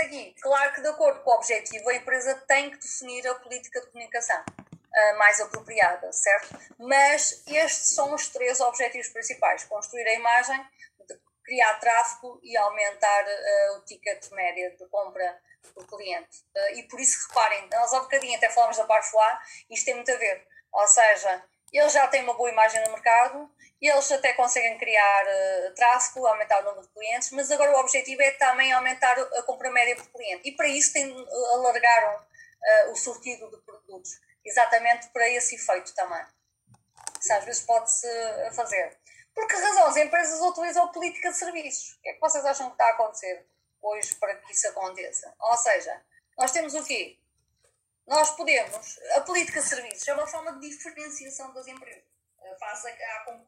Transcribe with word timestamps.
aqui? 0.00 0.34
Claro 0.40 0.74
que, 0.74 0.80
de 0.80 0.88
acordo 0.88 1.20
com 1.20 1.30
o 1.30 1.34
objetivo, 1.34 1.88
a 1.88 1.94
empresa 1.94 2.34
tem 2.46 2.70
que 2.70 2.78
definir 2.78 3.26
a 3.26 3.34
política 3.34 3.80
de 3.80 3.86
comunicação 3.88 4.40
uh, 4.40 5.18
mais 5.18 5.40
apropriada, 5.40 6.12
certo? 6.12 6.58
Mas 6.78 7.42
estes 7.46 7.94
são 7.94 8.14
os 8.14 8.28
três 8.28 8.60
objetivos 8.60 9.08
principais: 9.08 9.64
construir 9.64 10.06
a 10.06 10.14
imagem, 10.14 10.64
criar 11.44 11.74
tráfego 11.78 12.40
e 12.42 12.56
aumentar 12.56 13.24
uh, 13.24 13.78
o 13.78 13.84
ticket 13.84 14.30
média 14.32 14.70
de 14.76 14.86
compra 14.86 15.40
do 15.74 15.86
cliente. 15.86 16.44
Uh, 16.54 16.78
e 16.78 16.82
por 16.84 17.00
isso, 17.00 17.28
reparem, 17.28 17.68
nós 17.70 17.92
há 17.92 18.00
bocadinho 18.00 18.36
até 18.36 18.50
falamos 18.50 18.76
da 18.76 18.84
Parfois, 18.84 19.38
isto 19.70 19.84
tem 19.84 19.94
muito 19.94 20.10
a 20.10 20.16
ver. 20.16 20.46
Ou 20.72 20.86
seja, 20.88 21.44
eles 21.78 21.92
já 21.92 22.06
têm 22.08 22.22
uma 22.22 22.34
boa 22.34 22.50
imagem 22.50 22.82
no 22.84 22.92
mercado, 22.92 23.50
eles 23.80 24.10
até 24.10 24.32
conseguem 24.32 24.78
criar 24.78 25.24
uh, 25.24 25.74
tráfego, 25.74 26.26
aumentar 26.26 26.60
o 26.60 26.64
número 26.64 26.86
de 26.86 26.92
clientes, 26.92 27.30
mas 27.32 27.50
agora 27.50 27.76
o 27.76 27.80
objetivo 27.80 28.22
é 28.22 28.30
também 28.32 28.72
aumentar 28.72 29.18
a 29.18 29.42
compra 29.42 29.70
média 29.70 29.96
por 29.96 30.10
cliente. 30.12 30.48
E 30.48 30.52
para 30.52 30.68
isso 30.68 30.92
tem, 30.92 31.04
alargaram 31.52 32.20
uh, 32.20 32.92
o 32.92 32.96
sortido 32.96 33.50
de 33.50 33.58
produtos, 33.58 34.10
exatamente 34.44 35.08
para 35.08 35.28
esse 35.28 35.56
efeito 35.56 35.94
também. 35.94 36.24
Isso 37.20 37.32
às 37.32 37.44
vezes 37.44 37.62
pode-se 37.62 38.08
fazer. 38.54 38.96
Por 39.34 39.46
que 39.46 39.54
razão 39.54 39.86
as 39.86 39.96
empresas 39.96 40.40
utilizam 40.40 40.90
política 40.92 41.30
de 41.30 41.36
serviços? 41.36 41.92
O 41.94 42.00
que 42.00 42.08
é 42.08 42.12
que 42.14 42.20
vocês 42.20 42.44
acham 42.44 42.68
que 42.68 42.72
está 42.72 42.86
a 42.86 42.90
acontecer 42.90 43.46
hoje 43.82 44.14
para 44.14 44.34
que 44.36 44.52
isso 44.52 44.66
aconteça? 44.68 45.34
Ou 45.38 45.56
seja, 45.58 46.02
nós 46.38 46.52
temos 46.52 46.74
o 46.74 46.84
quê? 46.84 47.18
Nós 48.06 48.30
podemos, 48.36 48.98
a 49.16 49.20
política 49.22 49.60
de 49.60 49.66
serviços 49.66 50.06
é 50.06 50.14
uma 50.14 50.26
forma 50.26 50.52
de 50.58 50.68
diferenciação 50.68 51.52
das 51.52 51.66
empresas. 51.66 52.04
Face 52.60 52.86
à 52.88 53.24
concorrência 53.24 53.46